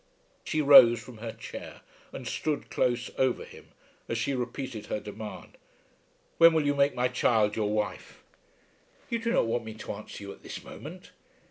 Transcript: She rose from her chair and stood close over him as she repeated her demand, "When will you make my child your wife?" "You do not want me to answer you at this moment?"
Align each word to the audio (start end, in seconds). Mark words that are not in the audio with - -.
She 0.43 0.63
rose 0.63 0.99
from 0.99 1.19
her 1.19 1.31
chair 1.31 1.81
and 2.11 2.27
stood 2.27 2.71
close 2.71 3.11
over 3.19 3.45
him 3.45 3.67
as 4.09 4.17
she 4.17 4.33
repeated 4.33 4.87
her 4.87 4.99
demand, 4.99 5.59
"When 6.39 6.53
will 6.53 6.65
you 6.65 6.73
make 6.73 6.95
my 6.95 7.07
child 7.07 7.55
your 7.55 7.69
wife?" 7.69 8.23
"You 9.11 9.19
do 9.19 9.31
not 9.31 9.45
want 9.45 9.63
me 9.63 9.75
to 9.75 9.91
answer 9.91 10.23
you 10.23 10.31
at 10.31 10.41
this 10.41 10.63
moment?" 10.63 11.11